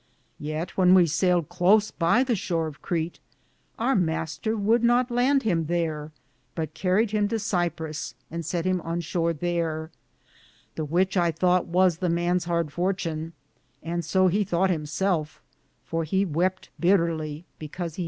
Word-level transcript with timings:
Yeat 0.39 0.71
when 0.75 0.95
we 0.95 1.05
sayled 1.05 1.47
cloce 1.47 1.91
by 1.91 2.23
the 2.23 2.35
shore 2.35 2.65
of 2.65 2.81
Candie, 2.81 3.19
our 3.77 3.93
Mr. 3.95 4.57
would 4.57 4.83
not 4.83 5.11
land 5.11 5.43
him 5.43 5.67
thare, 5.67 6.11
but 6.55 6.73
carried 6.73 7.11
him 7.11 7.27
to 7.27 7.37
Siprus, 7.37 8.15
and 8.31 8.43
sett 8.43 8.65
him 8.65 8.81
on 8.81 8.99
shore 9.01 9.31
thare; 9.31 9.91
the 10.73 10.85
which 10.85 11.15
I 11.15 11.29
thought 11.29 11.67
was 11.67 11.97
the 11.97 12.09
man's 12.09 12.45
hard 12.45 12.69
fortun, 12.73 13.33
and 13.83 14.03
so 14.03 14.27
he 14.27 14.43
thoughte 14.43 14.71
himselfe, 14.71 15.39
for 15.85 16.03
he 16.03 16.25
wepte 16.25 16.69
bitterly, 16.79 17.45
because 17.59 17.59
he 17.59 17.69
had 17.69 17.69
^ 17.69 17.71
Cassos 17.71 17.85
and 17.85 17.97
Carpathos. 17.99 17.99